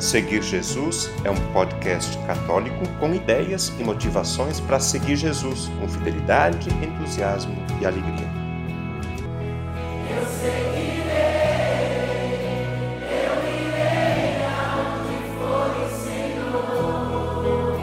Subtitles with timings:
[0.00, 6.70] Seguir Jesus é um podcast católico com ideias e motivações para seguir Jesus com fidelidade,
[6.82, 8.26] entusiasmo e alegria.
[10.08, 11.10] Eu seguirei,
[13.02, 14.40] eu irei
[15.36, 17.78] for o Senhor.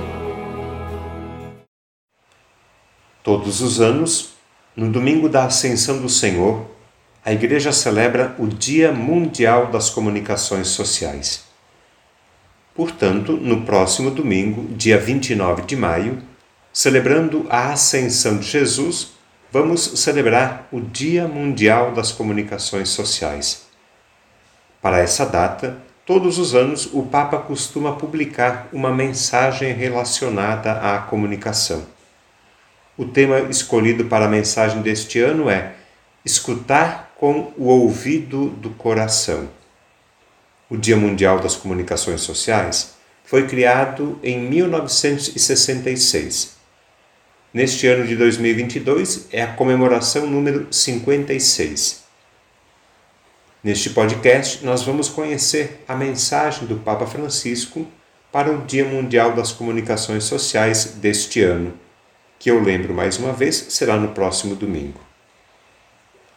[3.23, 4.33] Todos os anos,
[4.75, 6.65] no domingo da Ascensão do Senhor,
[7.23, 11.46] a Igreja celebra o Dia Mundial das Comunicações Sociais.
[12.77, 16.21] Portanto, no próximo domingo, dia 29 de maio,
[16.71, 19.13] celebrando a Ascensão de Jesus,
[19.51, 23.65] vamos celebrar o Dia Mundial das Comunicações Sociais.
[24.79, 31.83] Para essa data, todos os anos o Papa costuma publicar uma mensagem relacionada à comunicação.
[32.95, 35.73] O tema escolhido para a mensagem deste ano é
[36.23, 39.56] Escutar com o ouvido do coração.
[40.69, 46.57] O Dia Mundial das Comunicações Sociais foi criado em 1966.
[47.53, 52.03] Neste ano de 2022 é a comemoração número 56.
[53.63, 57.87] Neste podcast, nós vamos conhecer a mensagem do Papa Francisco
[58.29, 61.73] para o Dia Mundial das Comunicações Sociais deste ano,
[62.37, 64.99] que eu lembro mais uma vez será no próximo domingo.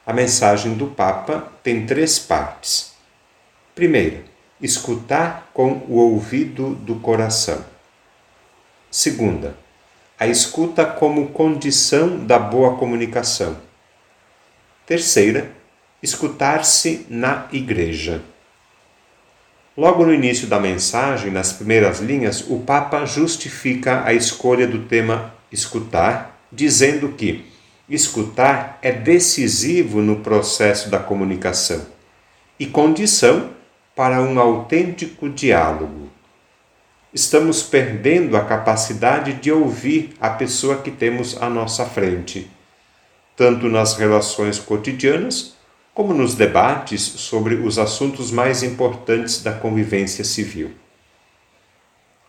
[0.07, 2.90] A mensagem do Papa tem três partes.
[3.75, 4.25] Primeira,
[4.61, 7.65] escutar com o ouvido do coração.
[8.91, 9.57] Segunda,
[10.19, 13.57] a escuta como condição da boa comunicação.
[14.85, 15.53] Terceira,
[16.03, 18.23] escutar-se na igreja.
[19.77, 25.33] Logo no início da mensagem, nas primeiras linhas, o Papa justifica a escolha do tema
[25.51, 27.47] escutar, dizendo que
[27.89, 31.87] escutar é decisivo no processo da comunicação
[32.59, 33.60] e condição
[34.01, 36.09] para um autêntico diálogo.
[37.13, 42.51] Estamos perdendo a capacidade de ouvir a pessoa que temos à nossa frente,
[43.37, 45.55] tanto nas relações cotidianas
[45.93, 50.71] como nos debates sobre os assuntos mais importantes da convivência civil.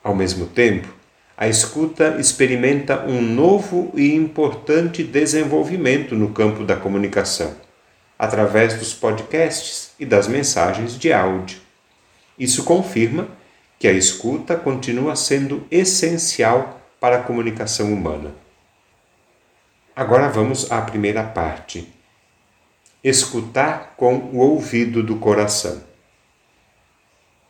[0.03, 0.89] Ao mesmo tempo,
[1.37, 7.70] a escuta experimenta um novo e importante desenvolvimento no campo da comunicação
[8.21, 11.59] através dos podcasts e das mensagens de áudio.
[12.37, 13.27] Isso confirma
[13.79, 18.35] que a escuta continua sendo essencial para a comunicação humana.
[19.95, 21.91] Agora vamos à primeira parte.
[23.03, 25.81] Escutar com o ouvido do coração.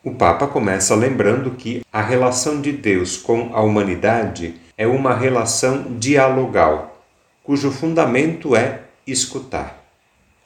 [0.02, 5.98] O Papa começa lembrando que a relação de Deus com a humanidade é uma relação
[6.00, 7.04] dialogal,
[7.44, 9.81] cujo fundamento é escutar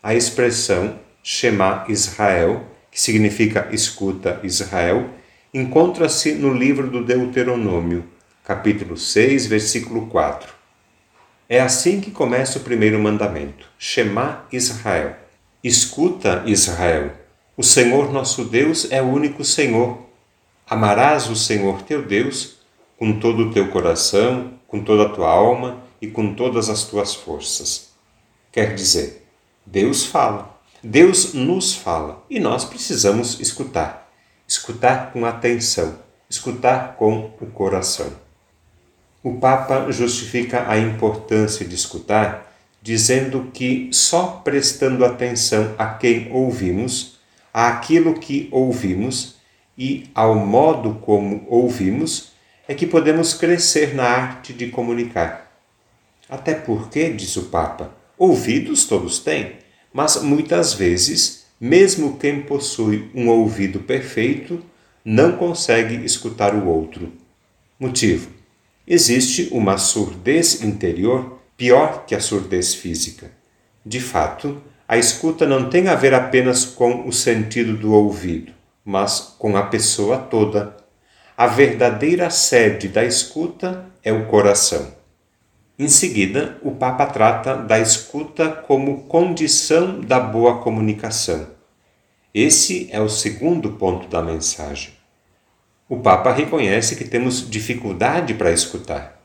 [0.06, 5.10] a expressão Shema Israel, que significa escuta Israel,
[5.52, 8.06] encontra-se no livro do Deuteronômio,
[8.44, 10.54] capítulo 6, versículo 4.
[11.50, 15.16] É assim que começa o primeiro mandamento: Shema Israel.
[15.64, 17.12] Escuta Israel.
[17.58, 20.06] O Senhor nosso Deus é o único Senhor.
[20.70, 22.60] Amarás o Senhor teu Deus
[22.96, 27.16] com todo o teu coração, com toda a tua alma e com todas as tuas
[27.16, 27.90] forças.
[28.52, 29.25] Quer dizer,
[29.66, 34.12] Deus fala, Deus nos fala e nós precisamos escutar.
[34.48, 35.98] Escutar com atenção,
[36.30, 38.12] escutar com o coração.
[39.24, 47.18] O Papa justifica a importância de escutar, dizendo que só prestando atenção a quem ouvimos,
[47.52, 49.38] àquilo que ouvimos
[49.76, 52.34] e ao modo como ouvimos,
[52.68, 55.52] é que podemos crescer na arte de comunicar.
[56.30, 59.58] Até porque, diz o Papa, Ouvidos todos têm,
[59.94, 64.62] mas muitas vezes, mesmo quem possui um ouvido perfeito,
[65.04, 67.12] não consegue escutar o outro.
[67.80, 68.30] Motivo:
[68.88, 73.32] existe uma surdez interior pior que a surdez física.
[73.86, 78.54] De fato, a escuta não tem a ver apenas com o sentido do ouvido,
[78.84, 80.76] mas com a pessoa toda.
[81.38, 84.94] A verdadeira sede da escuta é o coração.
[85.78, 91.48] Em seguida, o Papa trata da escuta como condição da boa comunicação.
[92.34, 94.94] Esse é o segundo ponto da mensagem.
[95.90, 99.22] O Papa reconhece que temos dificuldade para escutar.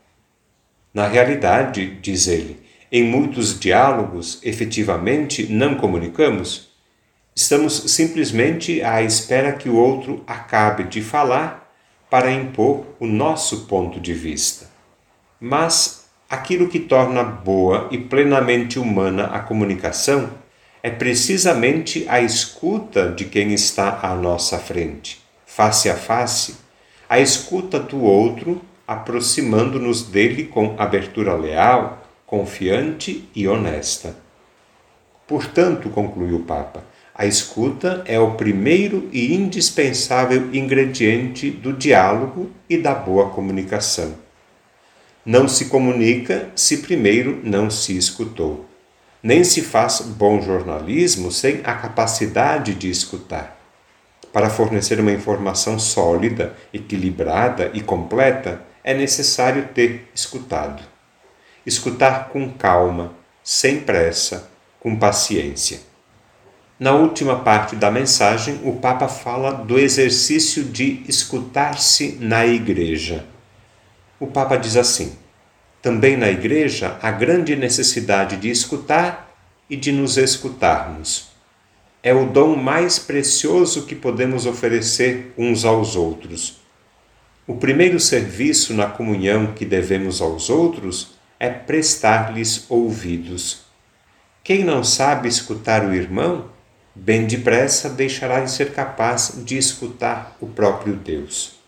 [0.93, 2.61] Na realidade, diz ele,
[2.91, 6.69] em muitos diálogos efetivamente não comunicamos.
[7.33, 11.73] Estamos simplesmente à espera que o outro acabe de falar
[12.09, 14.69] para impor o nosso ponto de vista.
[15.39, 16.00] Mas
[16.31, 20.29] aquilo que torna boa e plenamente humana a comunicação
[20.81, 26.55] é precisamente a escuta de quem está à nossa frente, face a face,
[27.09, 34.15] a escuta do outro, aproximando-nos dele com abertura leal, confiante e honesta.
[35.27, 36.81] Portanto, concluiu o Papa,
[37.13, 44.30] a escuta é o primeiro e indispensável ingrediente do diálogo e da boa comunicação.
[45.25, 48.65] Não se comunica se primeiro não se escutou.
[49.21, 53.59] Nem se faz bom jornalismo sem a capacidade de escutar.
[54.33, 60.81] Para fornecer uma informação sólida, equilibrada e completa, é necessário ter escutado.
[61.63, 63.13] Escutar com calma,
[63.43, 65.81] sem pressa, com paciência.
[66.79, 73.23] Na última parte da mensagem, o Papa fala do exercício de escutar-se na igreja.
[74.21, 75.17] O Papa diz assim:
[75.81, 79.35] também na igreja há grande necessidade de escutar
[79.67, 81.31] e de nos escutarmos.
[82.03, 86.61] É o dom mais precioso que podemos oferecer uns aos outros.
[87.47, 93.63] O primeiro serviço na comunhão que devemos aos outros é prestar-lhes ouvidos.
[94.43, 96.45] Quem não sabe escutar o irmão,
[96.93, 101.60] bem depressa deixará de ser capaz de escutar o próprio Deus.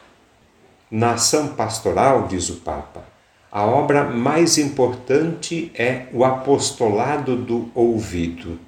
[0.95, 3.03] Na ação pastoral, diz o Papa,
[3.51, 8.59] a obra mais importante é o apostolado do ouvido.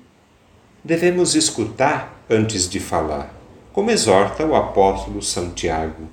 [0.83, 3.31] Devemos escutar antes de falar,
[3.71, 6.09] como exorta o apóstolo Santiago.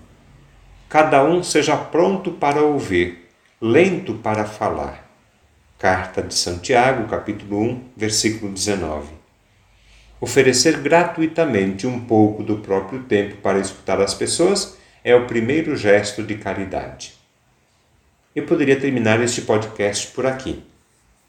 [0.87, 5.11] Cada um seja pronto para ouvir, lento para falar.
[5.79, 9.09] Carta de Santiago, capítulo 1, versículo 19.
[10.21, 16.23] Oferecer gratuitamente um pouco do próprio tempo para escutar as pessoas é o primeiro gesto
[16.23, 17.15] de caridade.
[18.35, 20.63] Eu poderia terminar este podcast por aqui,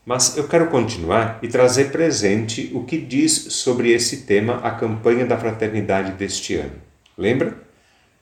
[0.05, 5.25] mas eu quero continuar e trazer presente o que diz sobre esse tema a campanha
[5.25, 6.81] da fraternidade deste ano.
[7.17, 7.57] Lembra?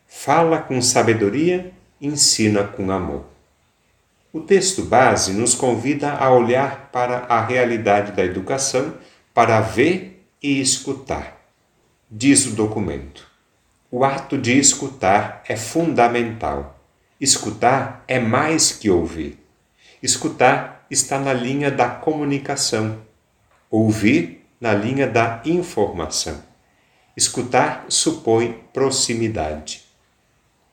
[0.07, 3.25] Fala com sabedoria, ensina com amor.
[4.33, 8.93] O texto base nos convida a olhar para a realidade da educação
[9.33, 11.41] para ver e escutar.
[12.09, 13.30] Diz o documento.
[13.91, 16.81] O ato de escutar é fundamental
[17.21, 19.37] Escutar é mais que ouvir.
[20.01, 22.97] Escutar está na linha da comunicação.
[23.69, 26.43] Ouvir na linha da informação.
[27.15, 29.83] Escutar supõe proximidade.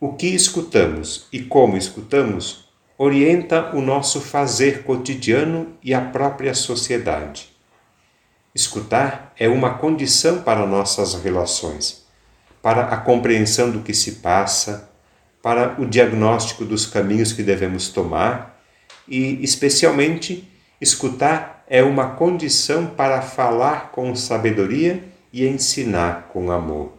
[0.00, 7.54] O que escutamos e como escutamos orienta o nosso fazer cotidiano e a própria sociedade.
[8.54, 12.06] Escutar é uma condição para nossas relações,
[12.62, 14.90] para a compreensão do que se passa,
[15.42, 18.60] para o diagnóstico dos caminhos que devemos tomar
[19.06, 20.48] e, especialmente,
[20.80, 26.92] escutar é uma condição para falar com sabedoria e ensinar com amor.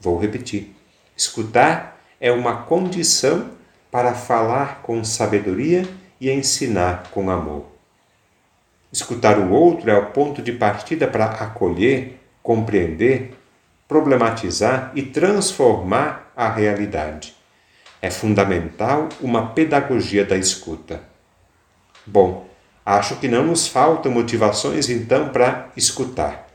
[0.00, 0.74] Vou repetir:
[1.16, 3.50] escutar é uma condição
[3.90, 5.88] para falar com sabedoria
[6.20, 7.66] e ensinar com amor.
[8.90, 13.37] Escutar o outro é o ponto de partida para acolher, compreender,
[13.88, 17.34] problematizar e transformar a realidade.
[18.00, 21.02] É fundamental uma pedagogia da escuta.
[22.06, 22.46] Bom,
[22.84, 26.46] acho que não nos faltam motivações então para escutar.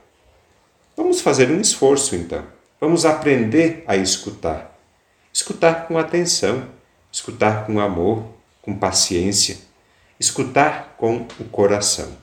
[0.95, 2.45] Vamos fazer um esforço então.
[2.79, 4.77] Vamos aprender a escutar.
[5.33, 6.69] Escutar com atenção,
[7.11, 8.25] escutar com amor,
[8.61, 9.57] com paciência,
[10.19, 12.22] escutar com o coração.